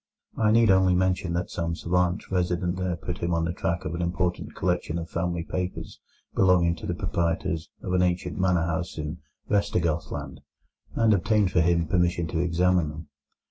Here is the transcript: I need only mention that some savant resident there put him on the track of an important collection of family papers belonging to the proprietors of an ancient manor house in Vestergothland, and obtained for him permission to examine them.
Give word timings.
I 0.35 0.49
need 0.49 0.71
only 0.71 0.95
mention 0.95 1.33
that 1.33 1.51
some 1.51 1.75
savant 1.75 2.31
resident 2.31 2.75
there 2.77 2.95
put 2.95 3.19
him 3.19 3.35
on 3.35 3.45
the 3.45 3.53
track 3.53 3.85
of 3.85 3.93
an 3.93 4.01
important 4.01 4.55
collection 4.55 4.97
of 4.97 5.11
family 5.11 5.43
papers 5.43 5.99
belonging 6.33 6.75
to 6.77 6.87
the 6.87 6.95
proprietors 6.95 7.69
of 7.83 7.93
an 7.93 8.01
ancient 8.01 8.39
manor 8.39 8.65
house 8.65 8.97
in 8.97 9.19
Vestergothland, 9.47 10.39
and 10.95 11.13
obtained 11.13 11.51
for 11.51 11.61
him 11.61 11.87
permission 11.87 12.25
to 12.29 12.39
examine 12.39 12.89
them. 12.89 13.09